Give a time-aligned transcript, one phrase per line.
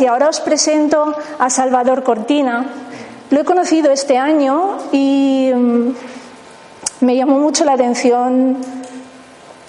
[0.00, 2.64] Y ahora os presento a Salvador Cortina.
[3.30, 5.90] Lo he conocido este año y mm,
[7.00, 8.56] me llamó mucho la atención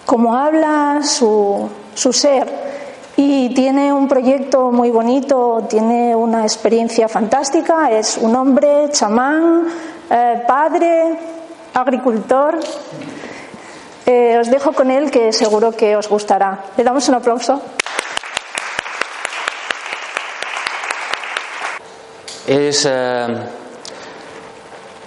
[0.05, 2.47] cómo habla, su, su ser.
[3.17, 9.67] Y tiene un proyecto muy bonito, tiene una experiencia fantástica, es un hombre chamán,
[10.09, 11.19] eh, padre,
[11.73, 12.59] agricultor.
[14.05, 16.63] Eh, os dejo con él que seguro que os gustará.
[16.77, 17.61] Le damos un aplauso.
[22.47, 23.27] Es eh,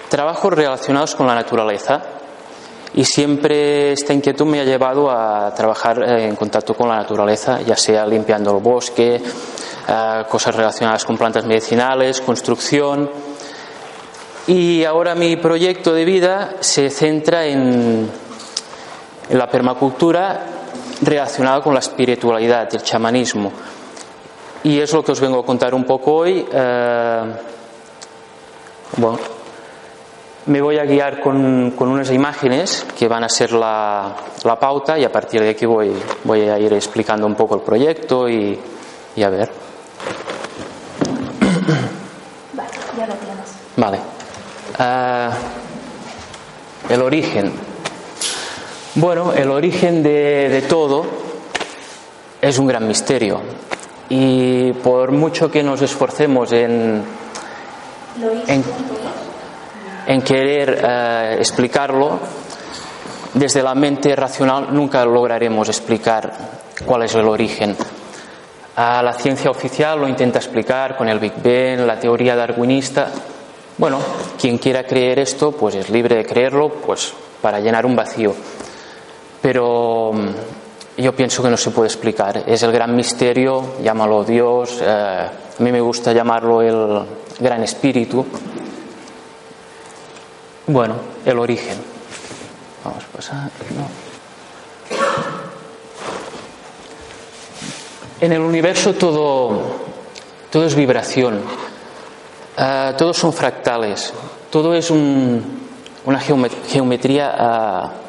[0.08, 2.02] trabajos relacionados con la naturaleza
[2.94, 7.60] y siempre esta inquietud me ha llevado a trabajar eh, en contacto con la naturaleza,
[7.60, 13.10] ya sea limpiando el bosque, eh, cosas relacionadas con plantas medicinales, construcción.
[14.46, 18.08] Y ahora mi proyecto de vida se centra en,
[19.28, 20.46] en la permacultura
[21.02, 23.52] relacionada con la espiritualidad, el chamanismo.
[24.66, 26.44] Y es lo que os vengo a contar un poco hoy.
[26.52, 27.22] Eh,
[28.96, 29.18] bueno,
[30.46, 34.98] me voy a guiar con, con, unas imágenes que van a ser la, la, pauta
[34.98, 35.92] y a partir de aquí voy,
[36.24, 38.58] voy a ir explicando un poco el proyecto y,
[39.14, 39.52] y a ver.
[42.52, 43.54] Vale, ya lo tienes.
[43.76, 43.98] Vale.
[44.80, 45.30] Eh,
[46.88, 47.52] el origen.
[48.96, 51.06] Bueno, el origen de, de todo
[52.40, 53.42] es un gran misterio
[54.08, 57.02] y por mucho que nos esforcemos en,
[58.46, 58.64] en,
[60.06, 62.18] en querer eh, explicarlo,
[63.34, 66.32] desde la mente racional nunca lograremos explicar
[66.84, 67.76] cuál es el origen.
[68.76, 73.08] A la ciencia oficial lo intenta explicar con el Big Bang, la teoría darwinista.
[73.78, 73.98] Bueno,
[74.38, 78.34] quien quiera creer esto, pues es libre de creerlo, pues para llenar un vacío.
[79.40, 80.12] Pero
[80.96, 82.44] yo pienso que no se puede explicar.
[82.46, 87.02] Es el gran misterio, llámalo Dios, eh, a mí me gusta llamarlo el
[87.38, 88.24] gran espíritu.
[90.66, 91.76] Bueno, el origen.
[92.84, 93.50] Vamos a pasar.
[93.76, 94.06] No.
[98.20, 99.76] En el universo todo,
[100.50, 104.14] todo es vibración, uh, todos son fractales,
[104.50, 105.68] todo es un,
[106.06, 107.92] una geometría.
[107.92, 108.05] Uh,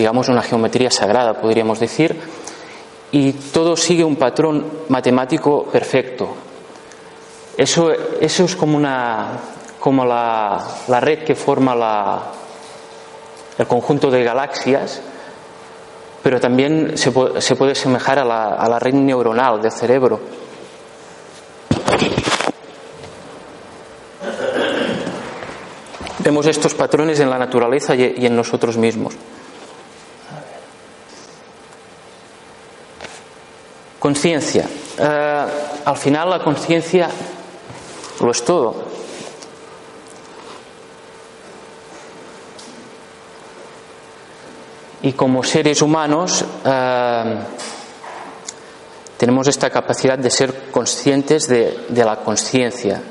[0.00, 2.18] digamos, una geometría sagrada, podríamos decir,
[3.12, 6.34] y todo sigue un patrón matemático perfecto.
[7.54, 9.28] Eso, eso es como, una,
[9.78, 12.22] como la, la red que forma la,
[13.58, 15.02] el conjunto de galaxias,
[16.22, 17.12] pero también se
[17.42, 20.18] se puede asemejar a la, a la red neuronal del cerebro.
[26.20, 29.14] Vemos estos patrones en la naturaleza y en nosotros mismos.
[34.00, 34.66] Conciencia.
[34.98, 35.46] Eh,
[35.84, 37.08] al final la conciencia
[38.20, 38.74] lo es todo.
[45.02, 47.38] Y como seres humanos eh,
[49.18, 53.02] tenemos esta capacidad de ser conscientes de, de la conciencia.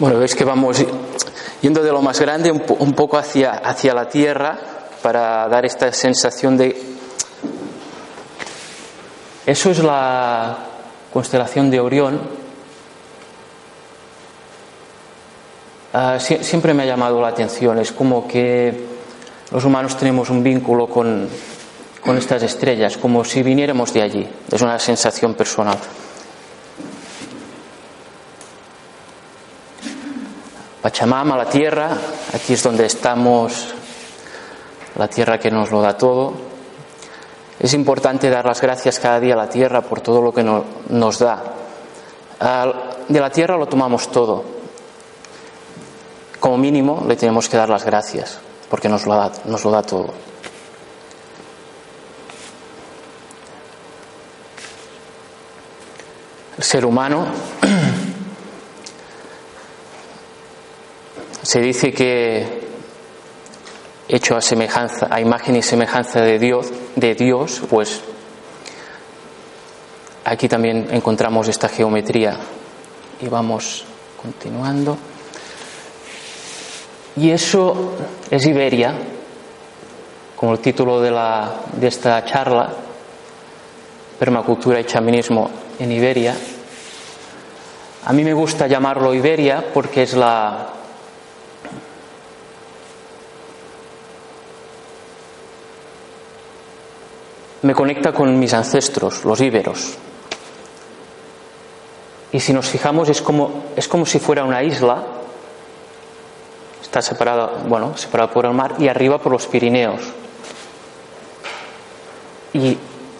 [0.00, 0.82] Bueno, veis que vamos
[1.60, 4.58] yendo de lo más grande un, po un poco hacia, hacia la Tierra
[5.02, 6.74] para dar esta sensación de...
[9.44, 10.56] Eso es la
[11.12, 12.18] constelación de Orión.
[15.92, 17.78] ah, siempre me ha llamado la atención.
[17.78, 18.86] Es como que
[19.50, 21.28] los humanos tenemos un vínculo con,
[22.00, 24.26] con estas estrellas, como si viniéramos de allí.
[24.50, 25.76] Es una sensación personal.
[30.82, 31.90] Pachamama, la tierra,
[32.34, 33.74] aquí es donde estamos,
[34.96, 36.32] la tierra que nos lo da todo.
[37.58, 41.18] Es importante dar las gracias cada día a la tierra por todo lo que nos
[41.18, 41.42] da.
[43.08, 44.42] De la tierra lo tomamos todo.
[46.40, 48.38] Como mínimo le tenemos que dar las gracias
[48.70, 50.08] porque nos lo da, nos lo da todo.
[56.56, 57.26] El ser humano
[61.50, 62.46] se dice que
[64.08, 68.02] hecho a semejanza, a imagen y semejanza de Dios, de Dios, pues
[70.24, 72.38] aquí también encontramos esta geometría
[73.20, 73.84] y vamos
[74.22, 74.96] continuando.
[77.16, 77.94] Y eso
[78.30, 78.94] es Iberia,
[80.36, 82.72] como el título de, la, de esta charla,
[84.20, 85.50] permacultura y chamanismo
[85.80, 86.36] en Iberia.
[88.04, 90.74] A mí me gusta llamarlo Iberia porque es la,
[97.62, 99.94] me conecta con mis ancestros, los íberos.
[102.32, 105.04] Y si nos fijamos es como, es como si fuera una isla,
[106.80, 110.00] está separada, bueno, separada por el mar y arriba por los Pirineos.
[112.52, 112.78] Y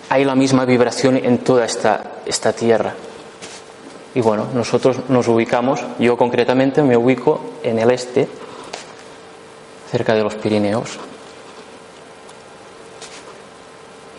[0.08, 2.94] hay la misma vibración en toda esta, esta tierra.
[4.14, 8.28] Y bueno, nosotros nos ubicamos, yo concretamente me ubico en el este,
[9.90, 10.98] cerca de los Pirineos.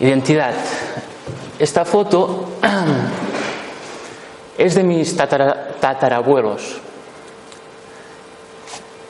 [0.02, 0.54] Identidad.
[1.60, 2.58] Esta foto
[4.58, 6.80] es de mis tatarabuelos.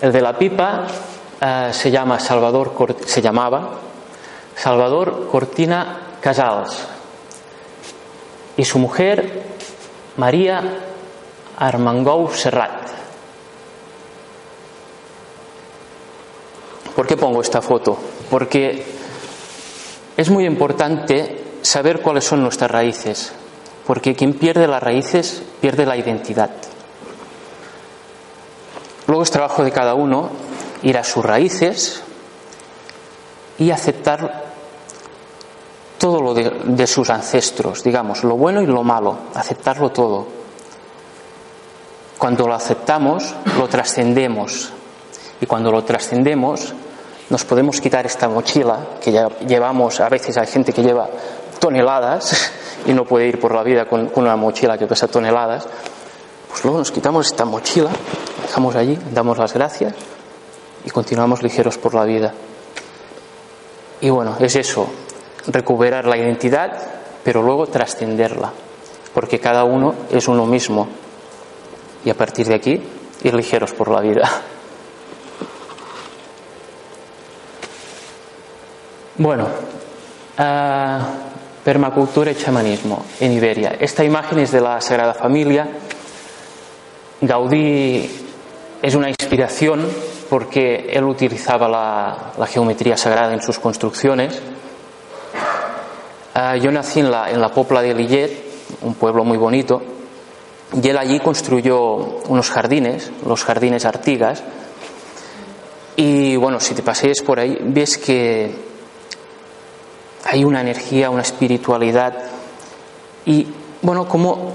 [0.03, 0.87] El de la pipa
[1.41, 2.75] eh, se llama Salvador
[3.07, 3.71] se llamaba
[4.55, 6.87] Salvador Cortina Casals
[8.59, 9.45] y su mujer
[10.19, 10.63] María
[11.57, 12.83] Armangou Serrat.
[16.95, 17.97] ¿Por qué pongo esta foto?
[18.29, 18.92] Porque
[20.23, 23.33] es muy importante saber cuáles son nuestras raíces,
[23.85, 26.51] porque quien pierde las raíces pierde la identidad.
[29.09, 30.31] Luego es trabajo de cada uno
[30.83, 32.05] ir a sus raíces
[33.59, 34.45] y aceptar
[35.99, 40.29] todo lo de, sus ancestros, digamos, lo bueno y lo malo, aceptarlo todo.
[42.17, 44.73] Cuando lo aceptamos, lo trascendemos.
[45.41, 46.75] Y cuando lo trascendemos,
[47.33, 51.09] nos podemos quitar esta mochila que ya llevamos, a veces hay gente que lleva
[51.59, 52.53] toneladas
[52.87, 55.67] y no puede ir por la vida con, una mochila que pesa toneladas,
[56.51, 57.89] pues luego nos quitamos esta mochila,
[58.43, 59.95] dejamos allí, damos las gracias
[60.85, 62.35] y continuamos ligeros por la vida.
[64.03, 64.87] Y bueno, es eso,
[65.47, 66.71] recuperar la identidad,
[67.25, 68.53] pero luego trascenderla,
[69.15, 70.87] porque cada uno es uno mismo.
[72.05, 72.83] Y a partir de aquí,
[73.23, 74.31] ir ligeros por la vida.
[79.19, 79.45] Bueno,
[80.39, 83.77] uh, permacultura y chamanismo en Iberia.
[83.79, 85.69] Esta imagen es de la Sagrada Familia.
[87.21, 88.09] Gaudí
[88.81, 89.87] es una inspiración
[90.31, 94.41] porque él utilizaba la, geometría sagrada en sus construcciones.
[96.35, 98.31] Uh, yo nací en la, en la Popla de Lillet,
[98.81, 99.83] un pueblo muy bonito,
[100.73, 101.77] y él allí construyó
[102.29, 104.43] unos jardines, los jardines Artigas.
[105.97, 108.72] Y bueno, si te pasees por ahí, ves que
[110.25, 112.15] hay una energía, una espiritualidad
[113.25, 113.47] y,
[113.83, 114.53] bueno, cómo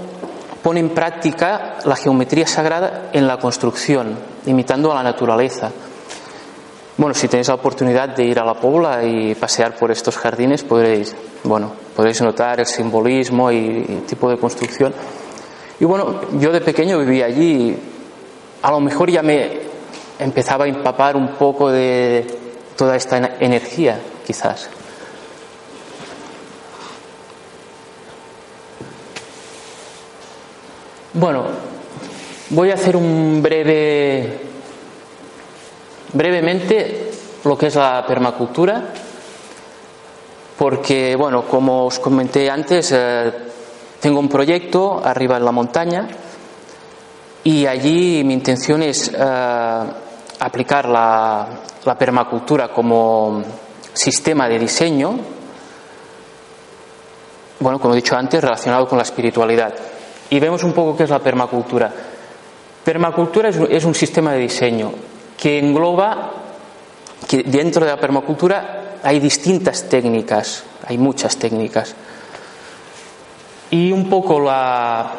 [0.62, 5.70] pone en práctica la geometría sagrada en la construcción, imitando a la naturaleza.
[6.96, 10.64] Bueno, si tenéis la oportunidad de ir a la Pobla y pasear por estos jardines,
[10.64, 14.92] podréis, bueno, podréis notar el simbolismo y tipo de construcción.
[15.78, 17.76] Y bueno, yo de pequeño vivía allí
[18.62, 19.60] a lo mejor ya me
[20.18, 22.26] empezaba a empapar un poco de
[22.76, 24.68] toda esta energía, quizás.
[31.18, 31.46] Bueno,
[32.50, 34.38] voy a hacer un breve,
[36.12, 37.10] brevemente
[37.42, 38.84] lo que es la permacultura,
[40.56, 43.32] porque, bueno, como os comenté antes, eh,
[43.98, 46.06] tengo un proyecto arriba en la montaña
[47.42, 49.80] y allí mi intención es eh,
[50.38, 51.48] aplicar la,
[51.84, 53.42] la permacultura como
[53.92, 55.18] sistema de diseño,
[57.58, 59.74] bueno, como he dicho antes, relacionado con la espiritualidad
[60.30, 61.92] y vemos un poco qué es la permacultura.
[62.84, 64.92] Permacultura es un sistema de diseño
[65.36, 66.32] que engloba
[67.26, 71.94] que dentro de la permacultura hay distintas técnicas, hay muchas técnicas.
[73.70, 75.12] Y un poco la,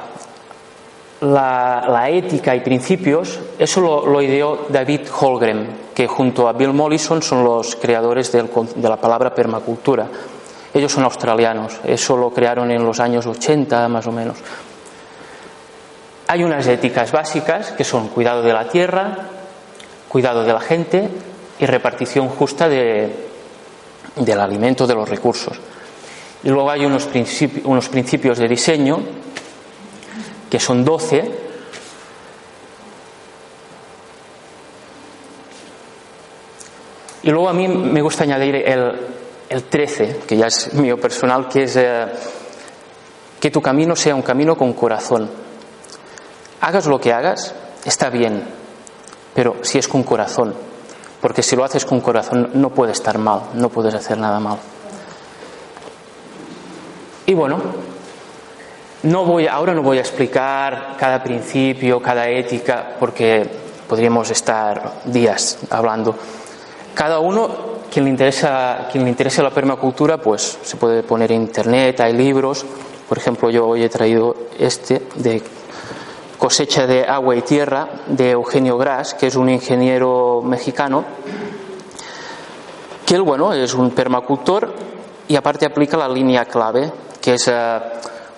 [1.22, 7.44] la, ética y principios, eso lo, ideó David Holgren, que junto a Bill Mollison son
[7.44, 10.08] los creadores de la palabra permacultura.
[10.74, 14.38] Ellos son australianos, eso lo crearon en los años 80 más o menos.
[16.32, 19.18] Hay unas éticas básicas que son cuidado de la tierra,
[20.08, 21.10] cuidado de la gente
[21.58, 23.12] y repartición justa de,
[24.16, 25.60] del alimento, de los recursos.
[26.44, 27.10] Y luego hay unos,
[27.64, 29.00] unos principios de diseño,
[30.52, 31.32] que son 12,
[37.24, 38.92] y luego a mí me gusta añadir el,
[39.50, 42.06] el 13, que ya es mío personal, que es eh,
[43.40, 45.49] que tu camino sea un camino con corazón.
[46.62, 48.44] Hagas lo que hagas, está bien,
[49.34, 50.54] pero si es con corazón,
[51.22, 54.58] porque si lo haces con corazón no puede estar mal, no puedes hacer nada mal.
[57.26, 57.60] Y bueno,
[59.04, 63.50] no voy, ahora no voy a explicar cada principio, cada ética, porque
[63.88, 66.16] podríamos estar días hablando.
[66.94, 67.50] Cada uno,
[67.90, 72.14] quien le interesa, quien le interesa la permacultura, pues se puede poner en internet, hay
[72.14, 72.66] libros.
[73.08, 75.42] Por ejemplo, yo hoy he traído este de
[76.40, 81.04] cosecha de agua y tierra de Eugenio Gras, que es un ingeniero mexicano,
[83.06, 84.74] que él, bueno, es un permacultor
[85.28, 86.92] y aparte aplica la línea clave
[87.22, 87.80] que es eh,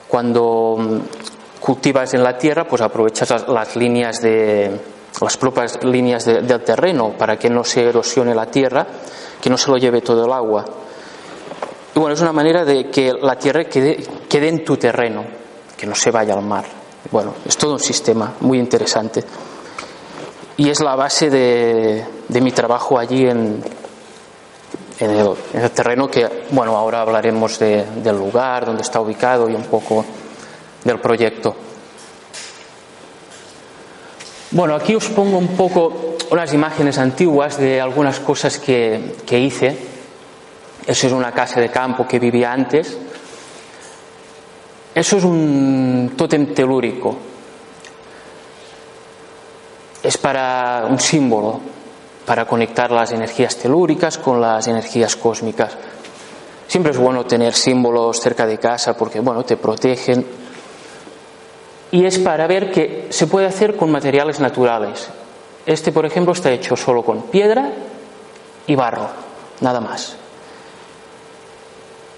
[0.08, 0.78] cuando
[1.60, 4.80] cultivas en la tierra, pues aprovechas las, líneas de
[5.22, 8.88] las propias líneas del terreno para que no se erosione la tierra,
[9.40, 10.66] que no se lo lleve todo el agua.
[11.94, 15.24] Y bueno, es una manera de que la tierra quede en tu terreno,
[15.78, 16.81] que no se vaya al mar.
[17.12, 19.22] Bueno, es todo un sistema muy interesante.
[20.56, 22.06] Y es la base de,
[22.42, 23.62] mi trabajo allí en,
[24.98, 30.06] en el, terreno que, bueno, ahora hablaremos del lugar, donde está ubicado y un poco
[30.86, 31.54] del proyecto.
[34.52, 39.78] Bueno, aquí os pongo un poco unas imágenes antiguas de algunas cosas que, que hice.
[40.88, 42.98] Eso es una casa de campo que vivía antes.
[44.94, 47.16] Eso es un tótem telúrico.
[50.04, 51.60] Es para un símbolo
[52.26, 55.78] para conectar las energías telúricas con las energías cósmicas.
[56.68, 60.26] Siempre es bueno tener símbolos cerca de casa porque, bueno, te protegen.
[61.92, 65.10] Y es para ver que se puede hacer con materiales naturales.
[65.66, 67.72] Este, por ejemplo, está hecho solo con piedra
[68.68, 69.10] y barro,
[69.60, 70.16] nada más.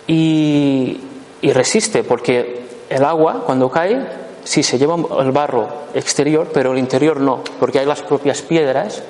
[0.06, 1.00] Y,
[1.44, 4.08] y resiste porque el agua, cuando cae,
[4.46, 9.04] sí se lleva el barro exterior, pero el interior no, porque hay las propias piedras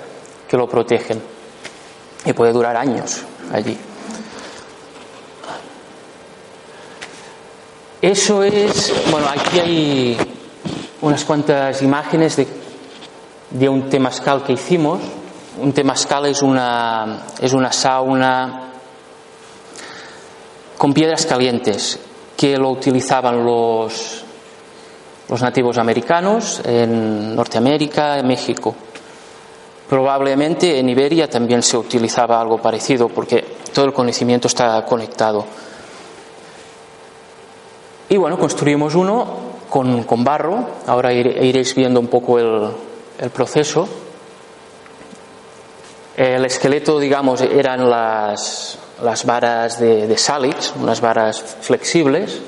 [0.47, 1.21] que lo protegen
[2.25, 3.21] y puede durar años
[3.53, 3.77] allí.
[8.01, 10.17] Eso es, bueno, aquí hay
[11.01, 12.47] unas cuantas imágenes de,
[13.51, 14.99] de un temazcal que hicimos.
[15.61, 18.71] Un temazcal es una, es una sauna
[20.79, 21.99] con piedras calientes
[22.35, 24.23] que lo utilizaban los,
[25.29, 28.75] los nativos americanos en Norteamérica, en México.
[29.89, 35.45] Probablemente en Iberia también se utilizaba algo parecido porque todo el conocimiento está conectado.
[38.09, 43.87] Y bueno, construimos uno con, barro, ahora iréis viendo un poco el, proceso.
[46.15, 52.41] El esqueleto, digamos, eran las, las varas de, de Salix, unas varas flexibles.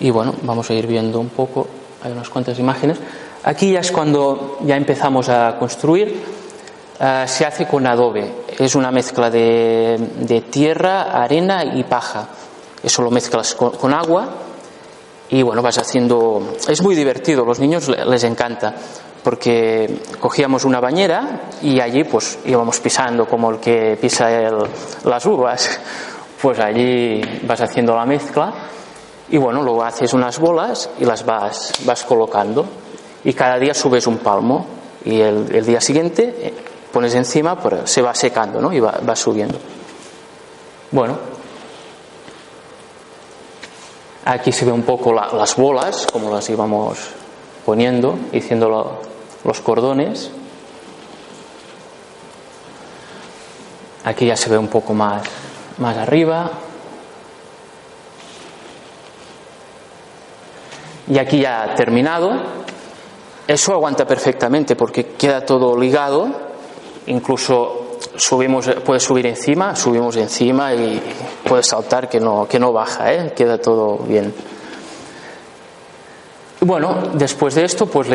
[0.00, 1.66] Y bueno, vamos a ir viendo un poco,
[2.02, 2.98] hay unas cuantas imágenes.
[3.44, 6.22] Aquí ya es cuando ya empezamos a construir.
[7.00, 8.32] Eh, se hace con adobe.
[8.58, 12.28] Es una mezcla de, tierra, arena y paja.
[12.82, 14.28] Eso lo mezclas con, agua
[15.30, 16.56] y bueno, vas haciendo.
[16.68, 18.74] Es muy divertido, los niños les encanta
[19.22, 24.28] porque cogíamos una bañera y allí pues íbamos pisando como el que pisa
[25.04, 25.80] las uvas.
[26.40, 28.54] Pues allí vas haciendo la mezcla
[29.28, 32.64] y bueno, luego haces unas bolas y las vas, vas colocando
[33.24, 34.64] y cada día subes un palmo
[35.04, 36.54] y el, día siguiente eh,
[36.92, 38.72] pones encima, pero se va secando ¿no?
[38.72, 39.58] y va, subiendo.
[40.92, 41.18] Bueno,
[44.24, 47.17] aquí se ve un poco las bolas, como las íbamos
[47.68, 48.98] poniendo, haciendo
[49.44, 50.30] los cordones.
[54.04, 55.22] Aquí ya se ve un poco más,
[55.76, 56.50] más arriba.
[61.08, 62.40] Y aquí ya terminado,
[63.46, 66.26] eso aguanta perfectamente porque queda todo ligado,
[67.04, 71.02] incluso subimos, puedes subir encima, subimos encima y
[71.46, 73.34] puedes saltar que no, que no baja, ¿eh?
[73.36, 74.57] queda todo bien.
[76.60, 78.08] Bueno, después de esto, pues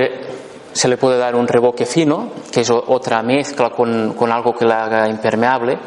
[0.73, 4.65] se le puede dar un reboque fino, que es otra mezcla con, con algo que
[4.65, 5.77] la haga impermeable.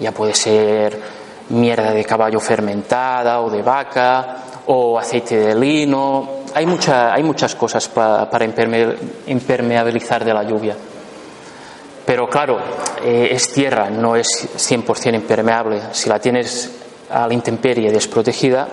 [0.00, 1.00] Ya puede ser
[1.50, 4.36] mierda de caballo fermentada o de vaca
[4.66, 8.44] o aceite de lino hay, mucha, hay muchas cosas para
[9.26, 10.76] impermeabilizar de la lluvia.
[12.06, 12.58] Pero claro,
[13.02, 15.80] eh, es tierra, no es 100% impermeable.
[15.92, 16.70] Si la tienes
[17.10, 18.68] a la intemperie desprotegida,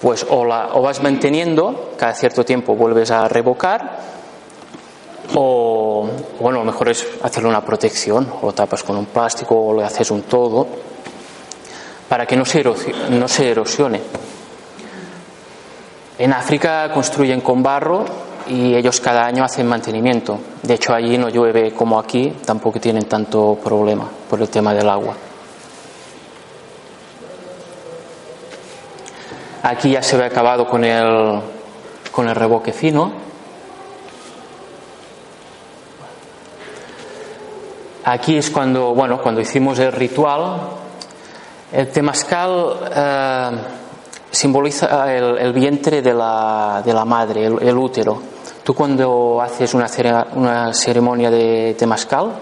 [0.00, 3.98] pues o, la, o vas manteniendo, cada cierto tiempo vuelves a revocar,
[5.34, 6.08] o
[6.40, 10.10] bueno, mejor es hacerle una protección, o lo tapas con un plástico o le haces
[10.10, 10.66] un todo,
[12.08, 12.64] para que no se,
[13.10, 14.00] no se erosione.
[16.18, 18.04] En África construyen con barro
[18.48, 20.38] y ellos cada año hacen mantenimiento.
[20.62, 24.88] De hecho, allí no llueve como aquí, tampoco tienen tanto problema por el tema del
[24.88, 25.14] agua.
[29.62, 31.40] Aquí ya se ve acabado con el,
[32.12, 33.12] con el revoque fino.
[38.04, 40.60] Aquí es cuando, bueno, cuando hicimos el ritual.
[41.72, 43.50] El temazcal eh,
[44.30, 48.22] simboliza el, vientre de la, de la madre, el, útero.
[48.62, 49.88] Tú cuando haces una,
[50.34, 52.32] una ceremonia de temazcal,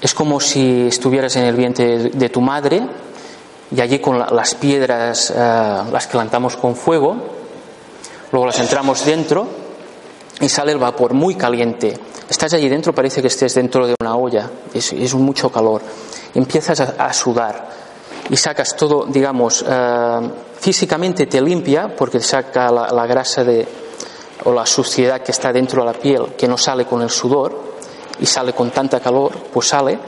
[0.00, 2.86] es como si estuvieras en el vientre de tu madre
[3.70, 7.16] y allí con las piedras eh, las plantamos con fuego,
[8.32, 9.46] luego las entramos dentro
[10.40, 11.98] y sale el vapor muy caliente.
[12.28, 15.82] Estás allí dentro, parece que estés dentro de una olla, es, es mucho calor.
[16.34, 17.68] empiezas a, sudar
[18.30, 23.66] y sacas todo, digamos, eh, físicamente te limpia porque saca la, grasa de,
[24.44, 27.68] o la suciedad que está dentro de la piel, que no sale con el sudor
[28.20, 29.98] y sale con tanta calor, pues sale.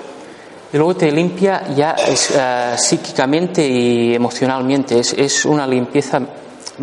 [0.72, 5.00] Y luego te limpia ya eh, psíquicamente y emocionalmente.
[5.00, 6.20] Es, es, una limpieza,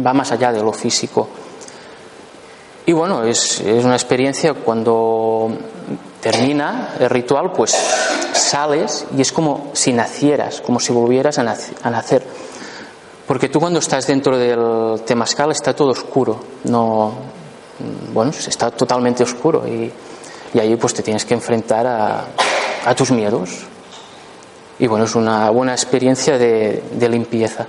[0.06, 1.30] va más allá de lo físico.
[2.86, 5.52] Y bueno, es, es una experiencia cuando
[6.22, 7.72] termina el ritual, pues
[8.34, 12.26] sales y es como si nacieras, como si volvieras a, nacer.
[13.26, 17.14] Porque tú cuando estás dentro del temazcal está todo oscuro, no,
[18.14, 19.92] bueno, está totalmente oscuro y,
[20.54, 22.26] y ahí pues te tienes que enfrentar a,
[22.86, 23.68] a, tus miedos.
[24.80, 27.66] Y bueno, es una buena experiencia de, de limpieza.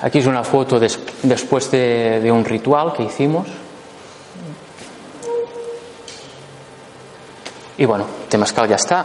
[0.00, 3.48] Aquí es una foto después de, de un ritual que hicimos.
[7.76, 9.04] Y bueno, Temazcal ya está.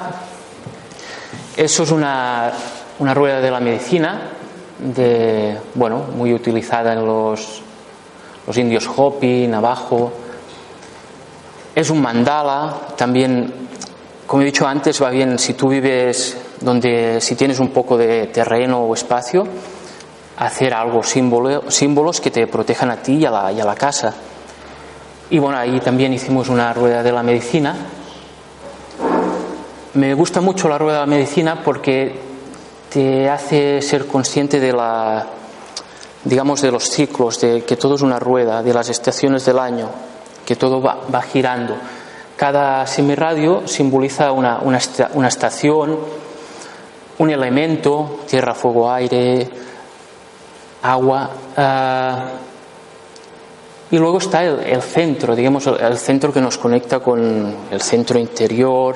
[1.56, 2.52] Eso es una,
[3.00, 4.32] una rueda de la medicina,
[4.80, 7.62] de, bueno, muy utilizada en los,
[8.46, 10.12] los indios Hopi, Navajo.
[11.76, 13.54] Es un mandala, también,
[14.28, 18.28] como he dicho antes, va bien si tú vives donde, si tienes un poco de
[18.28, 19.46] terreno o espacio,
[20.38, 23.76] hacer algo, símbolo, símbolos que te protejan a ti y a, la, y a la
[23.76, 24.14] casa.
[25.30, 27.76] Y bueno, ahí también hicimos una rueda de la medicina
[29.94, 32.20] me gusta mucho la rueda de la medicina porque
[32.90, 35.26] te hace ser consciente de la,
[36.24, 39.90] digamos, de los ciclos, de que todo es una rueda, de las estaciones del año,
[40.46, 41.76] que todo va, girando.
[42.38, 45.98] Cada semirradio simboliza una, una, estación,
[47.20, 49.50] un elemento, tierra, fuego, aire,
[50.82, 51.30] agua.
[51.56, 52.26] Ah,
[53.92, 58.18] y luego está el, el, centro, digamos, el centro que nos conecta con el centro
[58.18, 58.96] interior,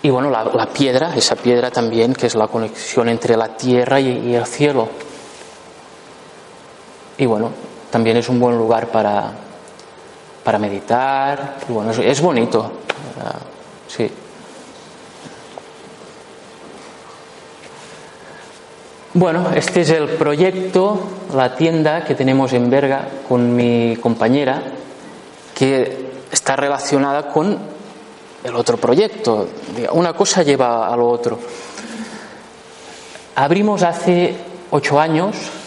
[0.00, 4.34] y bueno, la, piedra, esa piedra también, que es la conexión entre la tierra y,
[4.34, 4.88] el cielo.
[7.18, 7.50] Y bueno,
[7.90, 9.32] también es un buen lugar para,
[10.48, 11.58] para meditar.
[11.68, 12.72] Y bueno, es, bonito.
[13.86, 14.10] Sí.
[19.12, 21.00] Bueno, este es el proyecto,
[21.34, 24.62] la tienda que tenemos en Berga con mi compañera,
[25.54, 27.58] que está relacionada con
[28.42, 29.48] el otro proyecto.
[29.92, 31.38] Una cosa lleva a lo otro.
[33.34, 34.34] Abrimos hace
[34.70, 35.57] ocho años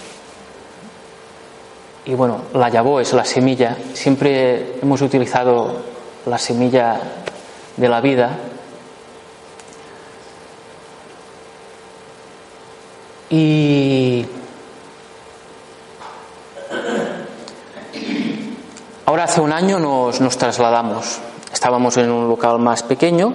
[2.05, 3.77] y bueno, la llavó es la semilla.
[3.93, 5.81] Siempre hemos utilizado
[6.25, 6.99] la semilla
[7.77, 8.37] de la vida.
[13.29, 14.25] Y
[19.05, 21.19] ahora hace un año nos, trasladamos
[21.53, 23.33] Estábamos en un local más pequeño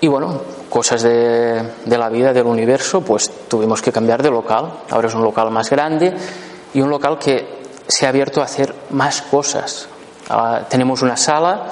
[0.00, 4.80] y bueno, cosas de, la vida, del universo, pues tuvimos que cambiar de local.
[4.90, 6.12] Ahora es un local más grande
[6.74, 9.88] y un local que se ha abierto a hacer más cosas.
[10.28, 11.66] Ahora tenemos una sala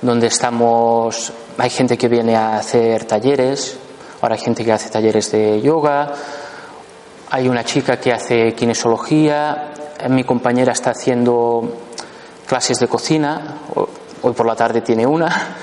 [0.00, 3.78] donde estamos, hay gente que viene a hacer talleres,
[4.20, 6.12] ahora hay gente que hace talleres de yoga,
[7.30, 9.72] hay una chica que hace kinesiología,
[10.08, 11.62] mi compañera está haciendo
[12.46, 13.58] clases de cocina,
[14.22, 15.56] hoy por la tarde tiene una.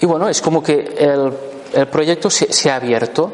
[0.00, 1.32] Y bueno, es como que el,
[1.72, 3.32] el proyecto se, se, ha abierto.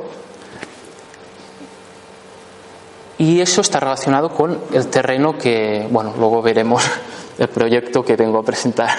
[3.22, 6.82] Y eso está relacionado con el terreno que, bueno, luego veremos
[7.38, 8.90] el proyecto que vengo a presentar.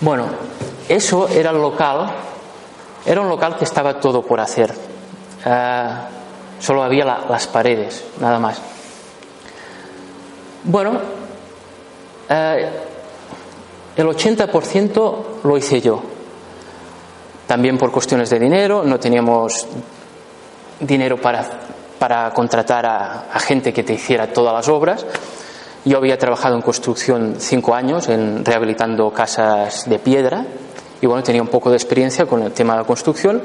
[0.00, 0.24] Bueno,
[0.88, 2.12] eso era el local,
[3.04, 4.72] era un local que estaba todo por hacer.
[5.44, 8.58] Uh, solo había la, las paredes, nada más.
[10.64, 10.92] Bueno,
[12.30, 12.32] uh,
[13.96, 16.11] el 80% lo hice yo.
[17.52, 19.66] También por cuestiones de dinero, no teníamos
[20.80, 21.44] dinero para,
[21.98, 25.04] para contratar a, gente que te hiciera todas las obras.
[25.84, 30.46] Yo había trabajado en construcción cinco años, en rehabilitando casas de piedra,
[31.02, 33.42] y bueno, tenía un poco de experiencia con el tema de la construcción.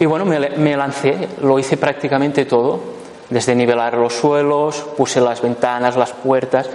[0.00, 2.80] Y bueno, me, me lancé, lo hice prácticamente todo,
[3.28, 6.70] desde nivelar los suelos, puse las ventanas, las puertas.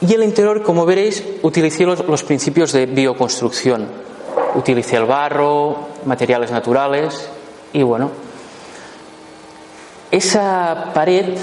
[0.00, 4.09] Y el interior, como veréis, utilicé los, los principios de bioconstrucción.
[4.54, 7.28] Utilicé el barro, materiales naturales
[7.72, 8.10] y bueno,
[10.10, 11.38] esa pared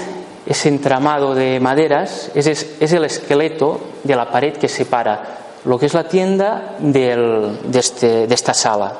[0.48, 2.46] ese entramado de maderas es,
[2.80, 6.78] el esqueleto de la pared que separa lo que es la tienda
[7.74, 8.94] este, de, esta sala.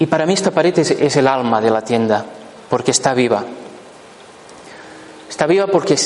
[0.00, 2.24] Y para mí esta pared es, el alma de la tienda,
[2.68, 3.44] porque está viva.
[5.30, 5.96] Está viva porque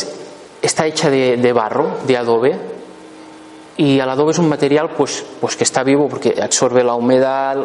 [0.61, 2.59] está hecha de, barro, de adobe,
[3.83, 7.57] y el adobe es un material pues, pues que está vivo porque absorbe la humedad,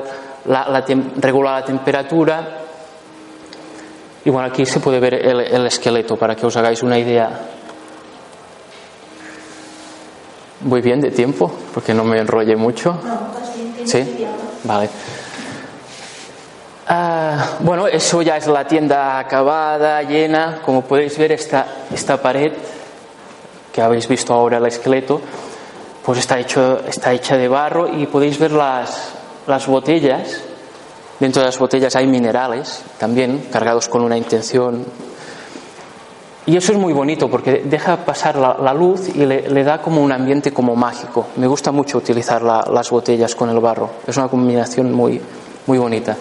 [0.46, 0.84] la, la
[1.18, 2.58] regula la temperatura
[4.26, 7.30] y bueno, aquí se puede ver el, el esqueleto para que os hagáis una idea.
[10.62, 13.00] Voy bien de tiempo, porque no me enrolle mucho.
[13.86, 14.26] Sí,
[14.64, 14.90] vale.
[16.90, 20.62] Uh, bueno, eso ya es la tienda acabada, llena.
[20.66, 22.52] Como podéis ver, esta, esta pared
[23.72, 25.22] que habéis visto ahora, el esqueleto,
[26.08, 29.14] pues está, hecho, está hecha de barro y podéis ver las,
[29.46, 30.42] las botellas
[31.20, 34.86] Dentro de las botellas hay minerales también cargados con una intención.
[36.46, 40.02] Y eso es muy bonito porque deja pasar la, luz y le, le, da como
[40.02, 41.28] un ambiente como mágico.
[41.38, 43.90] Me gusta mucho utilizar la, las botellas con el barro.
[44.06, 45.20] Es una combinación muy,
[45.66, 46.16] muy bonita.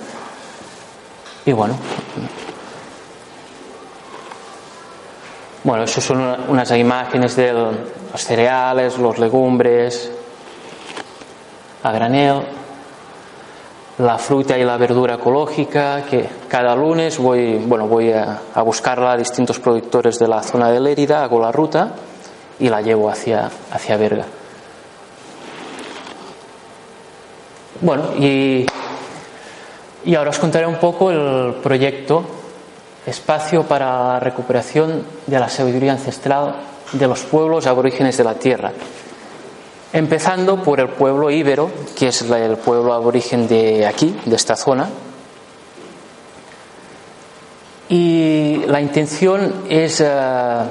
[1.45, 1.75] Y bueno.
[5.67, 10.13] Bueno, eso son unas imágenes de los cereales, los legumbres,
[11.83, 12.43] a granel
[13.99, 19.17] la fruta y la verdura ecológica, que cada lunes voy, bueno, voy a, buscarla a
[19.17, 21.97] distintos productores de la zona de Lérida, hago la ruta
[22.61, 24.27] y la llevo hacia, hacia Berga.
[27.81, 28.67] Bueno, y,
[30.05, 32.36] y ahora os contaré un poco el proyecto
[33.07, 36.57] Espacio para la recuperación de la sabiduría ancestral
[36.93, 38.73] de los pueblos aborígenes de la Tierra.
[39.93, 44.89] Empezando por el pueblo íbero, que es el pueblo aborigen de aquí, de esta zona.
[47.89, 50.65] Y la intención es uh,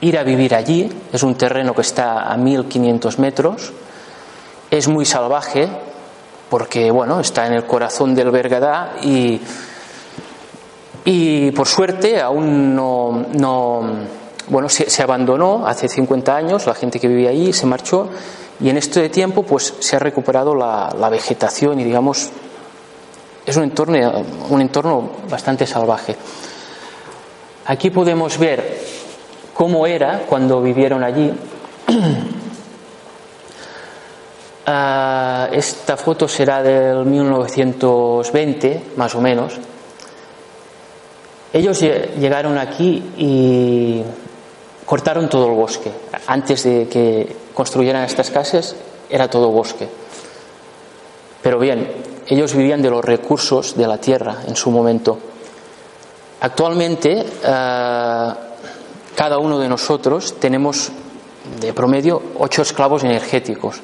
[0.00, 3.72] ir a vivir allí, es un terreno que está a 1500 metros,
[4.68, 5.68] es muy salvaje,
[6.50, 9.40] porque bueno, está en el corazón del Bergadá y,
[11.04, 13.82] y por suerte aún no, no
[14.48, 18.08] bueno, se, abandonó hace 50 años, la gente que vivía ahí se marchó
[18.60, 22.30] y en este tiempo pues se ha recuperado la, la vegetación y digamos
[23.46, 26.16] es un entorno, un entorno bastante salvaje.
[27.66, 28.80] Aquí podemos ver
[29.52, 31.32] cómo era cuando vivieron allí.
[34.66, 39.58] Uh, esta foto será del 1920, más o menos.
[41.54, 44.02] Ellos llegaron aquí y
[44.84, 45.88] cortaron todo el bosque.
[46.26, 48.74] Antes de que construyeran estas casas
[49.08, 49.88] era todo bosque.
[51.40, 51.92] Pero bien,
[52.26, 55.16] ellos vivían de los recursos de la tierra en su momento.
[56.40, 58.34] Actualmente, uh,
[59.14, 60.90] cada uno de nosotros tenemos
[61.60, 63.76] de promedio ocho esclavos energéticos.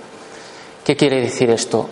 [0.85, 1.88] ¿Qué quiere decir esto?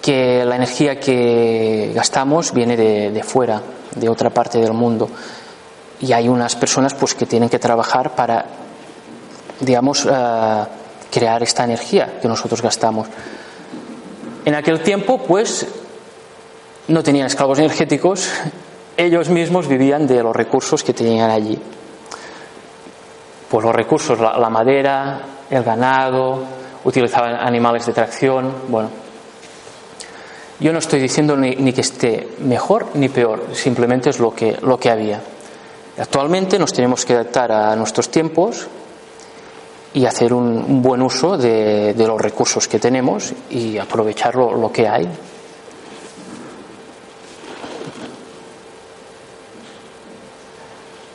[0.00, 3.60] Que la energía que gastamos viene de fuera,
[3.94, 5.08] de otra parte del mundo
[6.00, 8.46] y hay unas personas pues que tienen que trabajar para
[9.60, 10.64] digamos uh,
[11.10, 13.08] crear esta energía que nosotros gastamos.
[14.44, 15.66] En aquel tiempo, pues,
[16.88, 18.30] no tenían esclavos energéticos,
[18.96, 21.58] ellos mismos vivían de los recursos que tenían allí.
[23.50, 26.44] Pues los recursos, la, madera, el ganado,
[26.84, 29.09] utilizaban animales de tracción, bueno.
[30.60, 34.78] Yo no estoy diciendo ni, que esté mejor ni peor, simplemente es lo que, lo
[34.78, 35.18] que había.
[35.96, 38.66] Actualmente nos tenemos que adaptar a nuestros tiempos
[39.94, 45.08] y hacer un, buen uso de, los recursos que tenemos y aprovechar lo, que hay.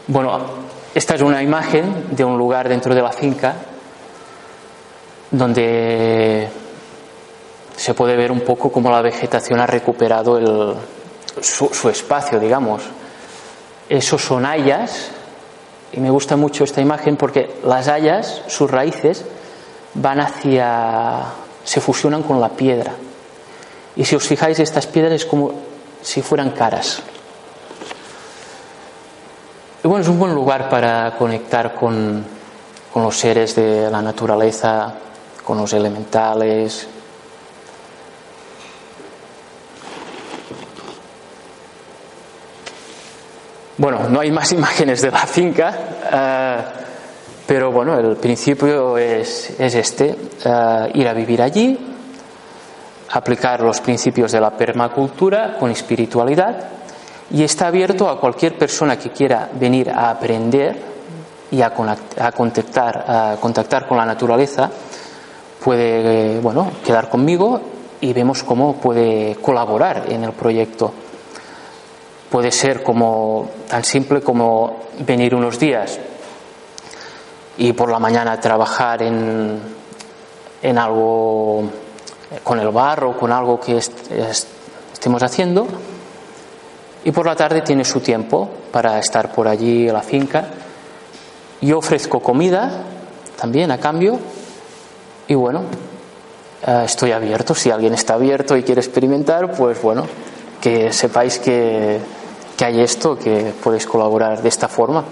[0.08, 0.39] Bueno,
[0.95, 3.55] esta es una imagen de un lugar dentro de la finca
[5.29, 6.49] donde
[7.76, 10.76] se puede ver un poco cómo la vegetación ha recuperado
[11.42, 12.84] su, su espacio, digamos.
[13.90, 15.12] Esos son hayas
[15.92, 19.26] y me gusta mucho esta imagen porque las hayas, sus raíces,
[19.94, 21.24] van hacia.
[21.64, 22.92] se fusionan con la piedra.
[23.96, 25.54] Y si os fijáis, estas piedras es como
[26.02, 27.02] si fueran caras.
[29.84, 32.26] Bueno, es un buen lugar para conectar con,
[32.92, 34.96] con los seres de la naturaleza,
[35.46, 36.90] con los elementales,
[43.86, 45.78] Bueno, no hay más imágenes de la finca,
[46.12, 46.58] eh,
[47.45, 51.78] pero bueno, el principio es, este, eh, ir a vivir allí,
[53.12, 56.67] aplicar los principios de la permacultura con espiritualidad
[57.30, 60.76] y está abierto a cualquier persona que quiera venir a aprender
[61.52, 64.67] y a, contactar, a contactar con la naturaleza,
[65.63, 67.62] puede bueno, quedar conmigo
[68.02, 70.91] y vemos cómo puede colaborar en el proyecto.
[72.30, 76.00] Puede ser como tan simple como venir unos días
[77.58, 79.60] y por la mañana trabajar en,
[80.62, 81.64] en algo
[82.44, 85.68] con el barro, con algo que estemos haciendo
[87.04, 90.46] y por la tarde tiene su tiempo para estar por allí en la finca.
[91.62, 92.84] Yo ofrezco comida
[93.40, 94.20] también a cambio
[95.28, 95.62] y bueno,
[96.66, 97.54] eh, estoy abierto.
[97.54, 100.08] Si alguien está abierto y quiere experimentar, pues bueno,
[100.65, 102.01] que sepáis que,
[102.58, 105.06] hay esto, que podéis colaborar de esta forma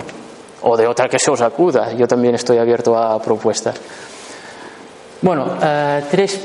[0.63, 1.93] o de otra que se os acuda.
[1.93, 3.75] Yo también estoy abierto a propuestas.
[5.21, 6.41] Bueno, eh, tres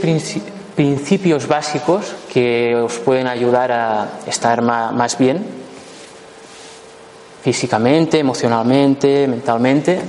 [0.77, 5.43] principios básicos que os pueden ayudar a estar más bien
[7.41, 10.03] físicamente, emocionalmente, mentalmente.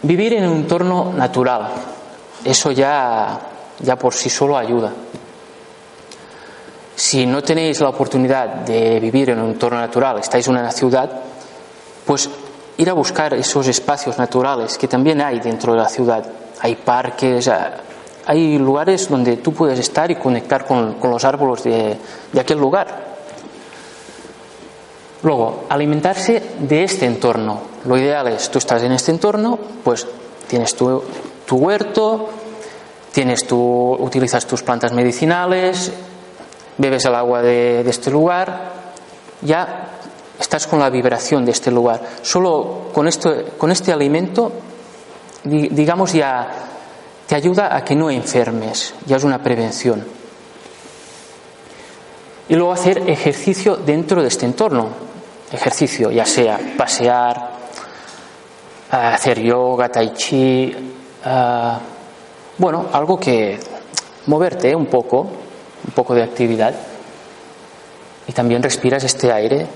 [0.00, 1.70] Vivir en un entorno natural,
[2.44, 3.40] eso ya,
[3.80, 4.92] ya por sí solo ayuda.
[6.96, 11.10] Si no tenéis la oportunidad de vivir en un entorno natural, estáis en una ciudad,
[12.06, 12.30] pues
[12.76, 16.24] ir a buscar esos espacios naturales que también hay dentro de la ciudad.
[16.60, 17.50] Hay parques,
[18.26, 21.98] hay lugares donde tú puedes estar y conectar con, los árboles de,
[22.38, 23.14] aquel lugar.
[25.22, 27.60] Luego, alimentarse de este entorno.
[27.86, 30.06] Lo ideal es, tú estás en este entorno, pues
[30.46, 31.02] tienes tu,
[31.50, 32.28] huerto,
[33.10, 35.92] tienes tu, utilizas tus plantas medicinales,
[36.78, 38.72] bebes el agua de, este lugar,
[39.42, 39.88] ya
[40.38, 42.00] estás con la vibración de este lugar.
[42.22, 44.52] Solo con, esto, con este alimento,
[45.44, 46.48] digamos, ya
[47.26, 50.04] te ayuda a que no enfermes, ya es una prevención.
[52.48, 54.88] Y luego hacer ejercicio dentro de este entorno.
[55.50, 57.54] Ejercicio, ya sea pasear,
[58.90, 60.74] hacer yoga, tai chi,
[62.58, 63.58] bueno, algo que
[64.26, 65.26] moverte un poco,
[65.86, 66.74] un poco de actividad
[68.26, 69.66] y también respiras este aire.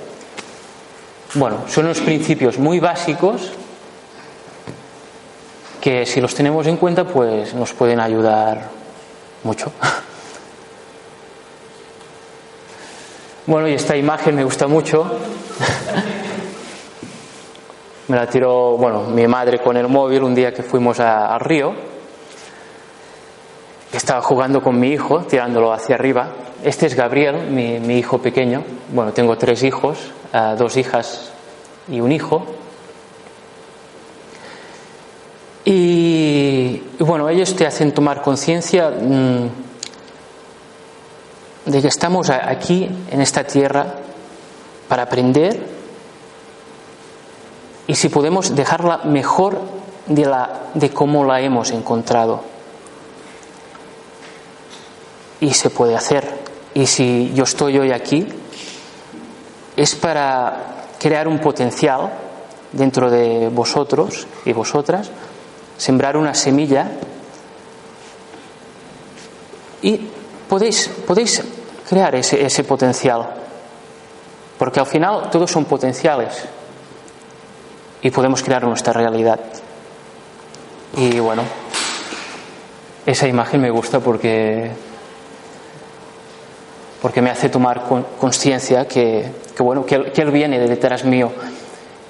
[1.34, 3.52] Bueno, son unos principios muy básicos
[5.80, 8.68] que si los tenemos en cuenta pues nos pueden ayudar
[9.44, 9.72] mucho.
[13.46, 15.06] Bueno, y esta imagen me gusta mucho.
[18.08, 21.87] me la tiró, bueno, mi madre con el móvil un día que fuimos al río
[23.92, 26.28] estaba jugando con mi hijo, tirándolo hacia arriba.
[26.62, 28.62] Este es Gabriel, mi, hijo pequeño.
[28.92, 29.98] Bueno, tengo tres hijos,
[30.32, 31.32] eh, dos hijas
[31.88, 32.44] y un hijo.
[35.64, 39.48] Y, bueno, ellos te hacen tomar conciencia mm,
[41.66, 43.86] de que estamos aquí, en esta tierra,
[44.88, 45.78] para aprender
[47.86, 49.60] y si podemos dejarla mejor
[50.06, 52.57] de, la, de cómo la hemos encontrado
[55.40, 56.26] y se puede hacer.
[56.74, 58.26] Y si yo estoy hoy aquí,
[59.76, 62.10] es para crear un potencial
[62.72, 65.10] dentro de vosotros y vosotras,
[65.76, 66.90] sembrar una semilla
[69.82, 70.00] Y
[70.48, 71.42] podéis, podéis
[71.88, 73.28] crear ese, ese potencial,
[74.58, 76.44] porque al final todos son potenciales
[78.02, 79.38] y podemos crear nuestra realidad.
[80.96, 81.42] Y bueno,
[83.06, 84.70] esa imagen me gusta porque,
[87.00, 87.84] porque me hace tomar
[88.18, 91.30] conciencia que, que, bueno, que él, que él viene de detrás mío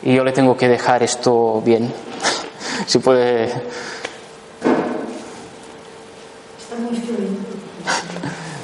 [0.02, 1.92] y yo le tengo que dejar esto bien.
[2.86, 3.52] si puede.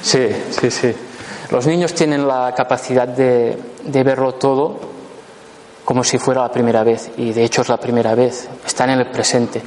[0.03, 0.29] Sí,
[0.61, 0.95] sí, sí.
[1.51, 4.95] Los niños tienen la capacidad de, de verlo todo
[5.85, 9.01] como si fuera la primera vez, y de hecho es la primera vez, están en
[9.01, 9.61] el presente.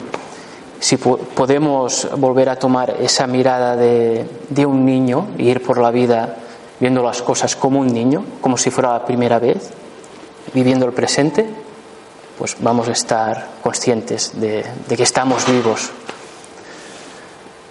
[0.79, 5.91] Si podemos volver a tomar esa mirada de, de un niño y ir por la
[5.91, 6.37] vida
[6.79, 9.69] viendo las cosas como un niño, como si fuera la primera vez,
[10.53, 11.47] viviendo el presente,
[12.37, 15.89] pues vamos a estar conscientes de, de, que estamos vivos.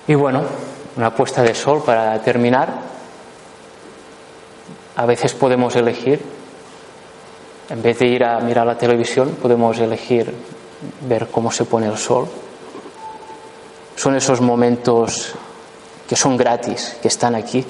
[0.09, 0.43] Y bueno,
[0.97, 2.97] una puesta de sol para terminar.
[4.97, 6.21] A veces podemos elegir,
[7.69, 10.33] en vez de ir a mirar la televisión, podemos elegir
[11.09, 12.27] ver cómo se pone el sol.
[13.95, 15.35] Son esos momentos
[16.09, 17.65] que son gratis, que están aquí.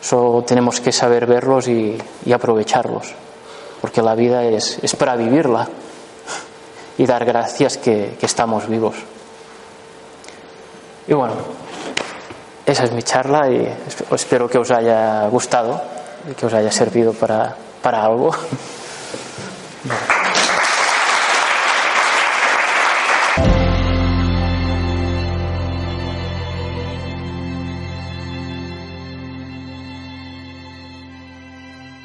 [0.00, 3.12] Solo tenemos que saber verlos y, y aprovecharlos,
[3.80, 5.68] porque la vida es, es, para vivirla
[6.96, 8.96] y dar gracias que, que, estamos vivos.
[11.06, 11.34] Y bueno,
[12.64, 13.68] esa es mi charla y
[14.12, 15.82] espero que os haya gustado
[16.30, 18.30] y que os haya servido para, para algo.